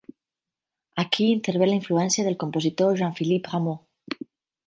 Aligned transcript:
Aquí 1.03 1.25
intervé 1.33 1.67
la 1.67 1.75
influència 1.81 2.25
del 2.29 2.39
compositor 2.45 2.99
Jean-Philippe 3.01 3.53
Rameau. 3.55 4.23